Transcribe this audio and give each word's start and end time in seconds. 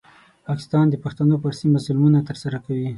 پاکستان 0.47 0.85
د 0.89 0.95
پښتنو 1.03 1.35
پر 1.43 1.53
سیمه 1.59 1.79
ظلمونه 1.85 2.19
ترسره 2.29 2.57
کوي. 2.65 2.87